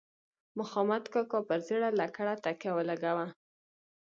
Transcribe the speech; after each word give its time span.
مخامد 0.59 1.03
کاکا 1.13 1.39
پر 1.47 1.59
زیړه 1.67 1.89
لکړه 2.01 2.33
تکیه 2.45 2.71
ولګوه. 2.75 3.27